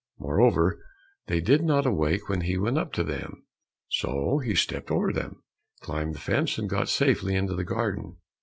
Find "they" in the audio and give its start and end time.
1.27-1.41